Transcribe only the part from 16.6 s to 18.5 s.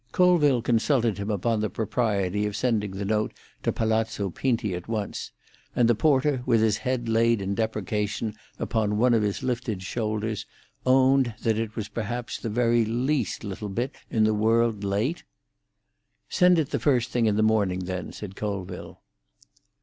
the first thing in the morning, then," said